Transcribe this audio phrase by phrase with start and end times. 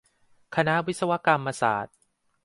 [0.55, 1.97] คณะวิศวกรรมศาสตร์